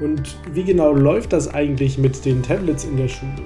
[0.00, 3.42] Und wie genau läuft das eigentlich mit den Tablets in der Schule?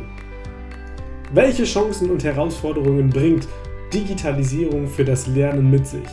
[1.33, 3.49] Welche Chancen und Herausforderungen bringt
[3.93, 6.07] Digitalisierung für das Lernen mit sich?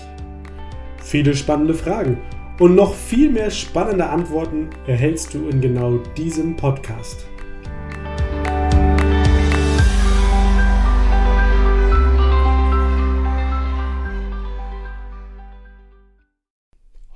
[1.03, 2.17] Viele spannende Fragen
[2.59, 7.27] und noch viel mehr spannende Antworten erhältst du in genau diesem Podcast.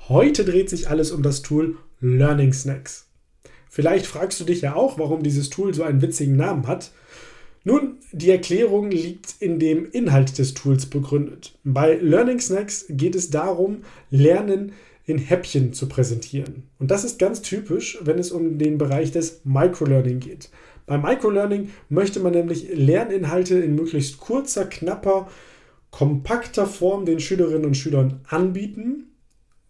[0.08, 3.06] Heute dreht sich alles um das Tool Learning Snacks.
[3.76, 6.92] Vielleicht fragst du dich ja auch, warum dieses Tool so einen witzigen Namen hat.
[7.66, 11.60] Nun, die Erklärung liegt in dem Inhalt des Tools begründet.
[11.66, 14.72] Bei Learning Snacks geht es darum, Lernen
[15.04, 16.64] in Häppchen zu präsentieren.
[16.80, 20.52] Und das ist ganz typisch, wenn es um den Bereich des Microlearning geht.
[20.86, 25.28] Beim Microlearning möchte man nämlich Lerninhalte in möglichst kurzer, knapper,
[25.92, 29.08] kompakter Form den Schülerinnen und Schülern anbieten.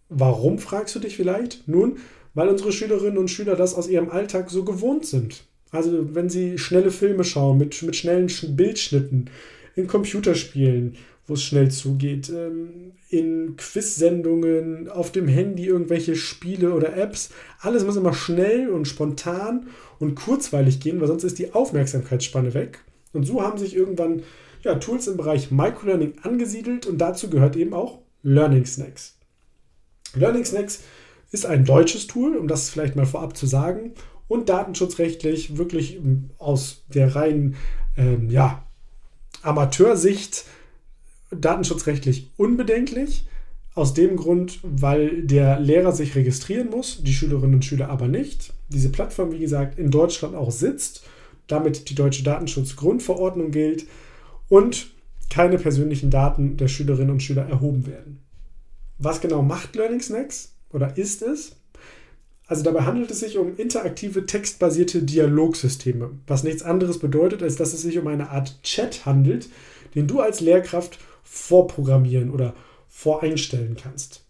[0.10, 1.68] Warum, fragst du dich vielleicht?
[1.68, 1.98] Nun,
[2.36, 5.44] weil unsere Schülerinnen und Schüler das aus ihrem Alltag so gewohnt sind.
[5.72, 9.30] Also wenn sie schnelle Filme schauen mit, mit schnellen Bildschnitten,
[9.76, 10.96] in Computerspielen,
[11.28, 17.30] wo es schnell zugeht, ähm, in Quiz-Sendungen, auf dem Handy irgendwelche Spiele oder Apps.
[17.60, 19.68] Alles muss immer schnell und spontan
[20.00, 22.80] und kurzweilig gehen, weil sonst ist die Aufmerksamkeitsspanne weg.
[23.14, 24.24] Und so haben sich irgendwann
[24.64, 29.18] ja, Tools im Bereich Microlearning angesiedelt und dazu gehört eben auch Learning Snacks.
[30.16, 30.82] Learning Snacks
[31.36, 33.92] ist ein deutsches Tool, um das vielleicht mal vorab zu sagen,
[34.28, 36.00] und datenschutzrechtlich wirklich
[36.40, 37.56] aus der reinen
[37.98, 38.64] ähm, ja,
[39.44, 40.46] Amateursicht
[41.30, 43.28] datenschutzrechtlich unbedenklich.
[43.76, 48.54] Aus dem Grund, weil der Lehrer sich registrieren muss, die Schülerinnen und Schüler aber nicht.
[48.70, 51.04] Diese Plattform, wie gesagt, in Deutschland auch sitzt,
[51.48, 53.86] damit die deutsche Datenschutzgrundverordnung gilt
[54.48, 54.88] und
[55.30, 58.22] keine persönlichen Daten der Schülerinnen und Schüler erhoben werden.
[58.98, 60.55] Was genau macht Learning Snacks?
[60.76, 61.56] Oder ist es?
[62.48, 67.74] Also dabei handelt es sich um interaktive textbasierte Dialogsysteme, was nichts anderes bedeutet, als dass
[67.74, 69.50] es sich um eine Art Chat handelt,
[69.96, 72.54] den du als Lehrkraft vorprogrammieren oder
[72.88, 74.22] voreinstellen kannst.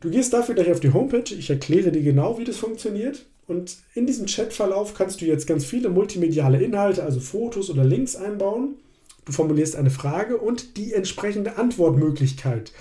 [0.00, 3.24] Du gehst dafür gleich auf die Homepage, ich erkläre dir genau, wie das funktioniert.
[3.46, 8.16] Und in diesem Chatverlauf kannst du jetzt ganz viele multimediale Inhalte, also Fotos oder Links
[8.16, 8.76] einbauen.
[9.24, 12.72] Du formulierst eine Frage und die entsprechende Antwortmöglichkeit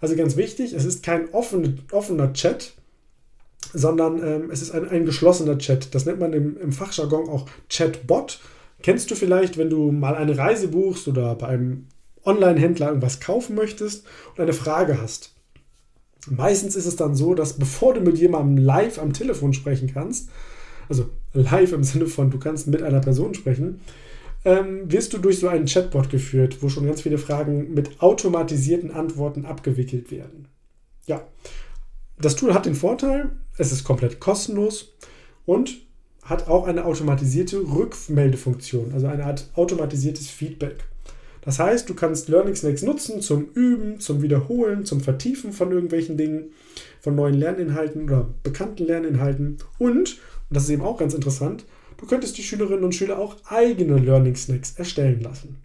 [0.00, 2.72] also ganz wichtig, es ist kein offen, offener Chat,
[3.72, 5.94] sondern ähm, es ist ein, ein geschlossener Chat.
[5.94, 8.40] Das nennt man im, im Fachjargon auch Chatbot.
[8.82, 11.86] Kennst du vielleicht, wenn du mal eine Reise buchst oder bei einem
[12.24, 15.34] Online-Händler irgendwas kaufen möchtest und eine Frage hast?
[16.28, 20.28] Meistens ist es dann so, dass bevor du mit jemandem live am Telefon sprechen kannst,
[20.88, 23.80] also live im Sinne von, du kannst mit einer Person sprechen,
[24.44, 28.90] ähm, wirst du durch so einen Chatbot geführt, wo schon ganz viele Fragen mit automatisierten
[28.90, 30.48] Antworten abgewickelt werden.
[31.06, 31.26] Ja,
[32.18, 34.92] das Tool hat den Vorteil, es ist komplett kostenlos
[35.44, 35.78] und
[36.22, 40.84] hat auch eine automatisierte Rückmeldefunktion, also eine Art automatisiertes Feedback.
[41.42, 46.18] Das heißt, du kannst Learning Snacks nutzen zum Üben, zum Wiederholen, zum Vertiefen von irgendwelchen
[46.18, 46.52] Dingen,
[47.00, 50.18] von neuen Lerninhalten oder bekannten Lerninhalten und, und
[50.50, 51.64] das ist eben auch ganz interessant,
[52.00, 55.58] Du könntest die Schülerinnen und Schüler auch eigene Learning Snacks erstellen lassen.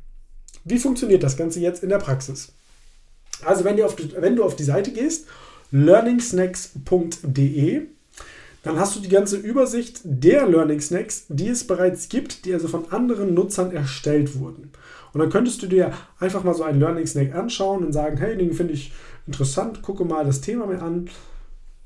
[0.66, 2.52] Wie funktioniert das Ganze jetzt in der Praxis?
[3.46, 5.28] Also wenn du auf die, wenn du auf die Seite gehst,
[5.72, 7.84] learningsnacks.de,
[8.64, 12.68] dann hast du die ganze Übersicht der Learning Snacks, die es bereits gibt, die also
[12.68, 14.74] von anderen Nutzern erstellt wurden.
[15.14, 18.36] Und dann könntest du dir einfach mal so einen Learning Snack anschauen und sagen, hey,
[18.36, 18.92] den finde ich
[19.26, 21.10] interessant, gucke mal das Thema mir an,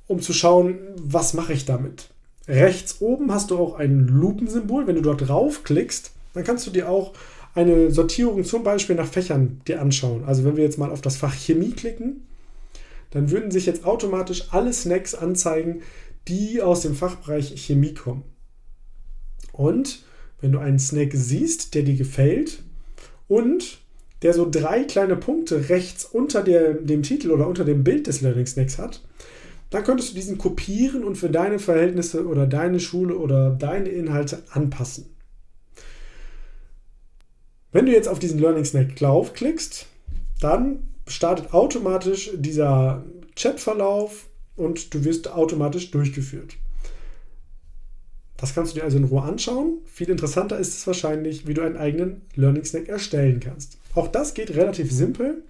[0.07, 2.09] um zu schauen, was mache ich damit.
[2.49, 4.87] Rechts oben hast du auch ein Lupensymbol.
[4.87, 7.13] Wenn du dort draufklickst, dann kannst du dir auch
[7.53, 10.23] eine Sortierung zum Beispiel nach Fächern dir anschauen.
[10.25, 12.25] Also wenn wir jetzt mal auf das Fach Chemie klicken,
[13.11, 15.81] dann würden sich jetzt automatisch alle Snacks anzeigen,
[16.27, 18.23] die aus dem Fachbereich Chemie kommen.
[19.51, 20.03] Und
[20.41, 22.63] wenn du einen Snack siehst, der dir gefällt
[23.27, 23.79] und
[24.21, 28.21] der so drei kleine Punkte rechts unter der, dem Titel oder unter dem Bild des
[28.21, 29.01] Learning Snacks hat,
[29.69, 34.41] dann könntest du diesen kopieren und für deine Verhältnisse oder deine Schule oder deine Inhalte
[34.51, 35.05] anpassen.
[37.71, 38.95] Wenn du jetzt auf diesen Learning Snack
[39.35, 39.85] klickst,
[40.41, 43.05] dann startet automatisch dieser
[43.35, 46.55] Chatverlauf und du wirst automatisch durchgeführt.
[48.37, 49.79] Das kannst du dir also in Ruhe anschauen.
[49.85, 53.77] Viel interessanter ist es wahrscheinlich, wie du einen eigenen Learning Snack erstellen kannst.
[53.93, 55.43] Auch das geht relativ simpel,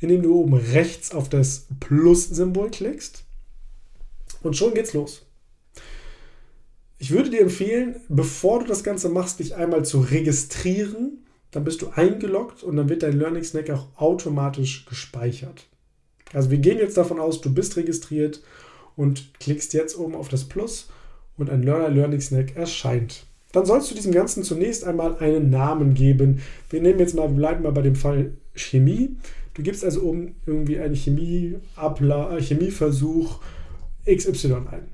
[0.00, 3.24] indem du oben rechts auf das Plus-Symbol klickst
[4.42, 5.26] und schon geht's los.
[6.98, 11.24] Ich würde dir empfehlen, bevor du das Ganze machst, dich einmal zu registrieren.
[11.52, 15.66] Dann bist du eingeloggt und dann wird dein Learning Snack auch automatisch gespeichert.
[16.34, 18.42] Also wir gehen jetzt davon aus, du bist registriert
[18.96, 20.88] und klickst jetzt oben auf das Plus
[21.36, 23.24] und ein Learner Learning Snack erscheint.
[23.52, 26.40] Dann sollst du diesem Ganzen zunächst einmal einen Namen geben.
[26.68, 29.16] Wir nehmen jetzt mal, wir bleiben mal bei dem Fall Chemie.
[29.54, 33.40] Du gibst also oben irgendwie einen Chemie äh, Chemieversuch
[34.08, 34.88] XY ein.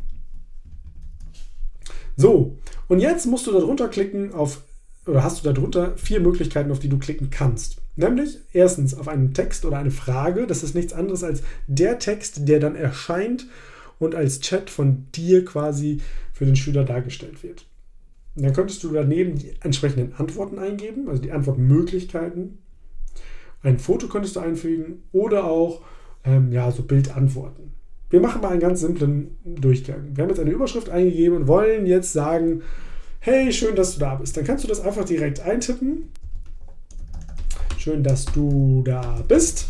[2.16, 2.58] So,
[2.88, 4.62] und jetzt musst du darunter klicken auf,
[5.06, 7.80] oder hast du darunter vier Möglichkeiten, auf die du klicken kannst.
[7.96, 10.46] Nämlich erstens auf einen Text oder eine Frage.
[10.46, 13.46] Das ist nichts anderes als der Text, der dann erscheint
[13.98, 16.00] und als Chat von dir quasi
[16.32, 17.66] für den Schüler dargestellt wird.
[18.34, 22.58] Und dann könntest du daneben die entsprechenden Antworten eingeben, also die Antwortmöglichkeiten.
[23.62, 25.82] Ein Foto könntest du einfügen oder auch
[26.24, 27.72] ähm, ja, so Bildantworten.
[28.14, 30.12] Wir machen mal einen ganz simplen Durchgang.
[30.14, 32.62] Wir haben jetzt eine Überschrift eingegeben und wollen jetzt sagen,
[33.18, 34.36] hey, schön, dass du da bist.
[34.36, 36.12] Dann kannst du das einfach direkt eintippen.
[37.76, 39.66] Schön, dass du da bist.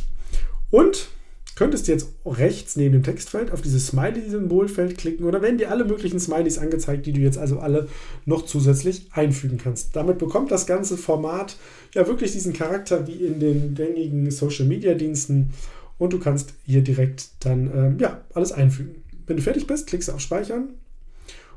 [0.70, 1.08] Und
[1.56, 6.20] könntest jetzt rechts neben dem Textfeld auf dieses Smiley-Symbolfeld klicken oder werden dir alle möglichen
[6.20, 7.88] Smileys angezeigt, die du jetzt also alle
[8.26, 9.96] noch zusätzlich einfügen kannst.
[9.96, 11.56] Damit bekommt das ganze Format
[11.94, 15.55] ja wirklich diesen Charakter wie in den gängigen Social-Media-Diensten
[15.99, 19.02] und du kannst hier direkt dann ähm, ja, alles einfügen.
[19.26, 20.75] Wenn du fertig bist, klickst du auf Speichern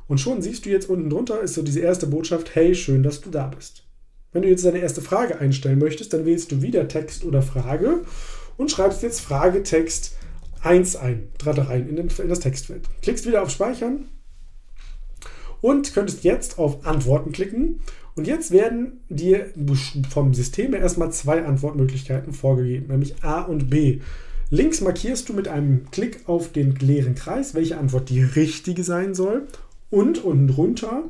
[0.07, 3.21] und schon siehst du jetzt unten drunter ist so diese erste Botschaft, hey, schön, dass
[3.21, 3.83] du da bist.
[4.31, 8.03] Wenn du jetzt deine erste Frage einstellen möchtest, dann wählst du wieder Text oder Frage
[8.57, 10.15] und schreibst jetzt Fragetext
[10.61, 12.87] 1 ein, gerade rein in, den, in das Textfeld.
[13.01, 14.05] Klickst wieder auf Speichern
[15.61, 17.81] und könntest jetzt auf Antworten klicken.
[18.17, 19.45] Und jetzt werden dir
[20.09, 23.99] vom System erstmal zwei Antwortmöglichkeiten vorgegeben, nämlich A und B.
[24.49, 29.13] Links markierst du mit einem Klick auf den leeren Kreis, welche Antwort die richtige sein
[29.13, 29.45] soll.
[29.91, 31.03] Und unten drunter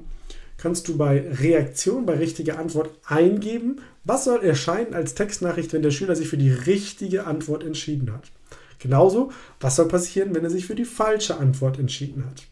[0.58, 5.92] kannst du bei Reaktion, bei richtiger Antwort eingeben, was soll erscheinen als Textnachricht, wenn der
[5.92, 8.32] Schüler sich für die richtige Antwort entschieden hat.
[8.80, 9.32] Genauso,
[9.62, 12.44] was soll passieren, wenn er sich für die falsche Antwort entschieden hat.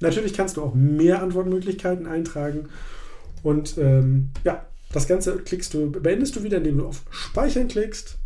[0.00, 2.70] Natürlich kannst du auch mehr Antwortmöglichkeiten eintragen
[3.42, 8.18] und ähm, ja, das Ganze klickst du, beendest du wieder, indem du auf Speichern klickst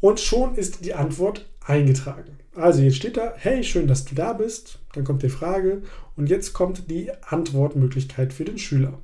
[0.00, 2.38] und schon ist die Antwort eingetragen.
[2.54, 4.80] Also jetzt steht da, hey, schön, dass du da bist.
[4.94, 5.82] Dann kommt die Frage
[6.16, 8.98] und jetzt kommt die Antwortmöglichkeit für den Schüler.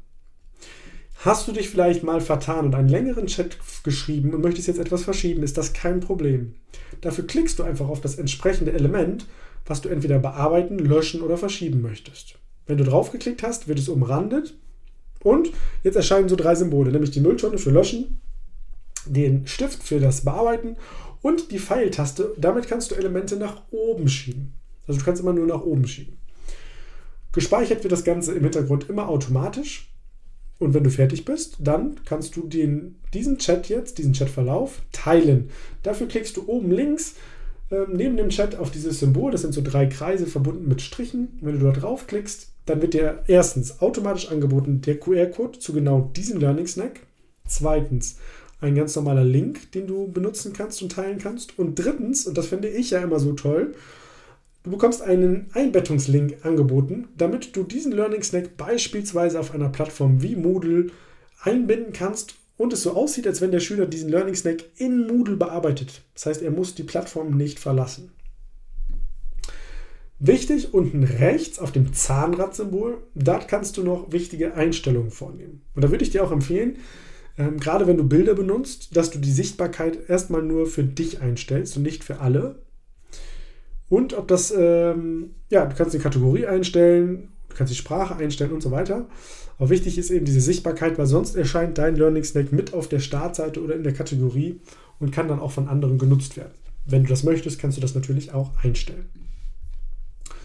[1.19, 5.05] Hast du dich vielleicht mal vertan und einen längeren Chat geschrieben und möchtest jetzt etwas
[5.05, 6.55] verschieben, ist das kein Problem.
[7.01, 9.27] Dafür klickst du einfach auf das entsprechende Element,
[9.65, 12.39] was du entweder bearbeiten, löschen oder verschieben möchtest.
[12.67, 14.55] Wenn du draufgeklickt hast, wird es umrandet
[15.23, 15.51] und
[15.83, 18.21] jetzt erscheinen so drei Symbole, nämlich die Nulltonne für Löschen,
[19.07, 20.77] den Stift für das Bearbeiten
[21.23, 22.35] und die Pfeiltaste.
[22.39, 24.55] Damit kannst du Elemente nach oben schieben.
[24.87, 26.19] Also du kannst immer nur nach oben schieben.
[27.33, 29.93] Gespeichert wird das Ganze im Hintergrund immer automatisch.
[30.59, 35.51] Und wenn du fertig bist, dann kannst du den, diesen Chat jetzt, diesen Chatverlauf teilen.
[35.83, 37.17] Dafür klickst du oben links
[37.71, 39.33] äh, neben dem Chat auf dieses Symbol.
[39.33, 41.39] Das sind so drei Kreise verbunden mit Strichen.
[41.43, 46.41] Wenn du dort draufklickst, dann wird dir erstens automatisch angeboten der QR-Code zu genau diesem
[46.41, 47.01] Learning Snack.
[47.47, 48.17] Zweitens
[48.61, 51.59] ein ganz normaler Link, den du benutzen kannst und teilen kannst.
[51.59, 53.75] Und drittens, und das finde ich ja immer so toll,
[54.65, 60.37] du bekommst einen Einbettungslink angeboten, damit du diesen Learning Snack beispielsweise auf einer Plattform wie
[60.37, 60.91] Moodle
[61.43, 65.37] einbinden kannst und es so aussieht, als wenn der Schüler diesen Learning Snack in Moodle
[65.37, 66.03] bearbeitet.
[66.15, 68.11] Das heißt, er muss die Plattform nicht verlassen.
[70.19, 75.61] Wichtig, unten rechts auf dem Zahnradsymbol, dort kannst du noch wichtige Einstellungen vornehmen.
[75.75, 76.79] Und da würde ich dir auch empfehlen,
[77.37, 81.77] ähm, gerade wenn du Bilder benutzt, dass du die Sichtbarkeit erstmal nur für dich einstellst
[81.77, 82.63] und nicht für alle.
[83.91, 88.53] Und ob das, ähm, ja, du kannst die Kategorie einstellen, du kannst die Sprache einstellen
[88.53, 89.07] und so weiter.
[89.59, 93.01] Aber wichtig ist eben diese Sichtbarkeit, weil sonst erscheint dein Learning Snack mit auf der
[93.01, 94.61] Startseite oder in der Kategorie
[94.99, 96.53] und kann dann auch von anderen genutzt werden.
[96.87, 99.07] Wenn du das möchtest, kannst du das natürlich auch einstellen.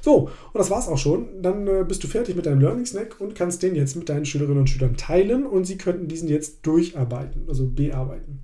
[0.02, 1.42] So, und das war's auch schon.
[1.42, 4.26] Dann äh, bist du fertig mit deinem Learning Snack und kannst den jetzt mit deinen
[4.26, 8.42] Schülerinnen und Schülern teilen und sie könnten diesen jetzt durcharbeiten, also bearbeiten.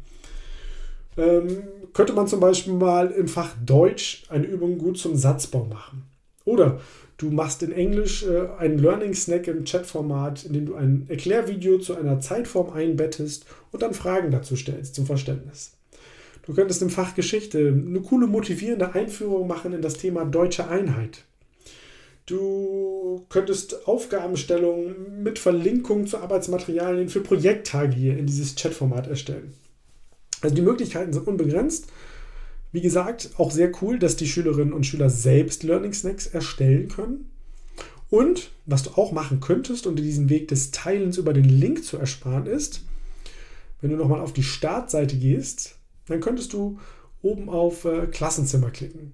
[1.17, 6.03] Ähm, könnte man zum Beispiel mal im Fach Deutsch eine Übung gut zum Satzbau machen.
[6.45, 6.79] Oder
[7.17, 11.79] du machst in Englisch äh, einen Learning Snack im Chatformat, in dem du ein Erklärvideo
[11.79, 15.73] zu einer Zeitform einbettest und dann Fragen dazu stellst zum Verständnis.
[16.45, 21.25] Du könntest im Fach Geschichte eine coole motivierende Einführung machen in das Thema deutsche Einheit.
[22.27, 29.53] Du könntest Aufgabenstellungen mit Verlinkung zu Arbeitsmaterialien für Projekttage hier in dieses Chatformat erstellen.
[30.41, 31.87] Also die Möglichkeiten sind unbegrenzt.
[32.73, 37.31] Wie gesagt, auch sehr cool, dass die Schülerinnen und Schüler selbst Learning Snacks erstellen können.
[38.09, 41.85] Und was du auch machen könntest, um dir diesen Weg des Teilens über den Link
[41.85, 42.81] zu ersparen, ist,
[43.79, 46.77] wenn du nochmal auf die Startseite gehst, dann könntest du
[47.21, 49.13] oben auf äh, Klassenzimmer klicken.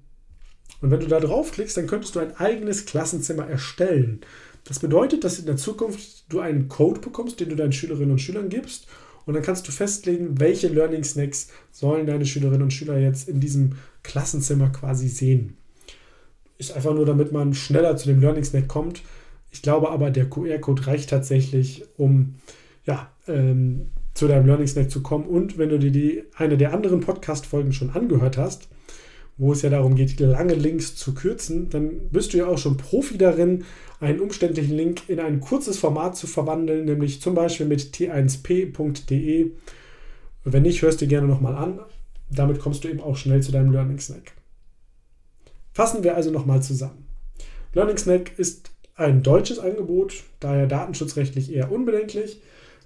[0.84, 4.20] Und wenn du da draufklickst, dann könntest du ein eigenes Klassenzimmer erstellen.
[4.66, 8.20] Das bedeutet, dass in der Zukunft du einen Code bekommst, den du deinen Schülerinnen und
[8.20, 8.88] Schülern gibst.
[9.26, 13.40] Und dann kannst du festlegen, welche Learning Snacks sollen deine Schülerinnen und Schüler jetzt in
[13.40, 15.56] diesem Klassenzimmer quasi sehen.
[16.58, 19.04] Ist einfach nur, damit man schneller zu dem Learning Snack kommt.
[19.52, 22.36] Ich glaube aber, der QR-Code reicht tatsächlich, um
[22.86, 23.86] ja, ähm,
[24.16, 25.28] zu deinem Learning Snack zu kommen.
[25.28, 28.68] Und wenn du dir die, eine der anderen Podcast-Folgen schon angehört hast,
[29.38, 32.78] wo es ja darum geht, lange Links zu kürzen, dann bist du ja auch schon
[32.78, 33.66] Profi darin,
[34.00, 39.52] einen umständlichen Link in ein kurzes Format zu verwandeln, nämlich zum Beispiel mit t1p.de.
[40.44, 41.80] Wenn nicht, hörst du gerne nochmal an.
[42.30, 44.34] Damit kommst du eben auch schnell zu deinem Learning Snack.
[45.72, 47.06] Fassen wir also nochmal zusammen.
[47.74, 52.42] Learning Snack ist ein deutsches Angebot, daher datenschutzrechtlich eher unbedenklich.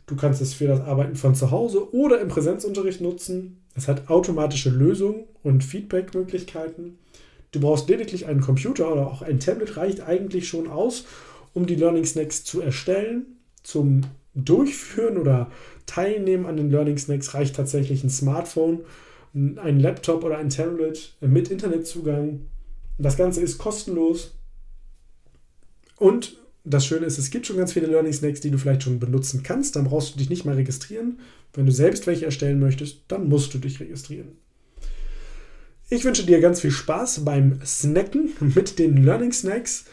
[0.08, 3.62] Du kannst es für das Arbeiten von zu Hause oder im Präsenzunterricht nutzen.
[3.76, 6.98] Es hat automatische Lösungen und Feedback-Möglichkeiten.
[7.52, 11.06] Du brauchst lediglich einen Computer oder auch ein Tablet reicht eigentlich schon aus,
[11.54, 13.38] um die Learning Snacks zu erstellen.
[13.64, 14.02] Zum
[14.34, 15.52] Durchführen oder
[15.86, 18.86] Teilnehmen an den Learning Snacks reicht tatsächlich ein Smartphone,
[19.34, 22.46] ein Laptop oder ein Tablet mit Internetzugang.
[22.98, 24.36] Das Ganze ist kostenlos
[25.98, 26.38] und
[26.70, 29.42] das Schöne ist, es gibt schon ganz viele Learning Snacks, die du vielleicht schon benutzen
[29.44, 29.76] kannst.
[29.76, 31.20] Dann brauchst du dich nicht mal registrieren.
[31.54, 34.34] Wenn du selbst welche erstellen möchtest, dann musst du dich registrieren.
[35.90, 39.86] Ich wünsche dir ganz viel Spaß beim Snacken mit den Learning Snacks.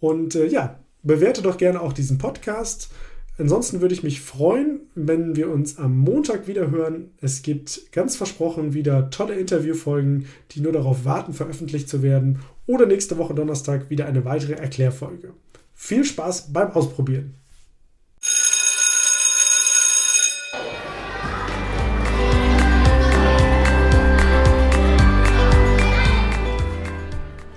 [0.00, 2.90] Und äh, ja, bewerte doch gerne auch diesen Podcast.
[3.38, 7.10] Ansonsten würde ich mich freuen, wenn wir uns am Montag wieder hören.
[7.20, 12.38] Es gibt ganz versprochen wieder tolle Interviewfolgen, die nur darauf warten, veröffentlicht zu werden.
[12.66, 15.34] Oder nächste Woche Donnerstag wieder eine weitere Erklärfolge.
[15.78, 17.34] Viel Spaß beim Ausprobieren.